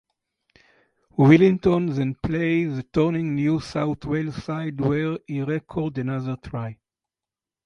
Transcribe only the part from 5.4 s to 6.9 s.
scored another try.